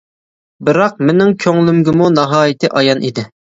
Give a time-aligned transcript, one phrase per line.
[0.69, 3.31] بىراق مېنىڭ كۆڭلۈمگىمۇ ناھايىتى ئايان ئىدى.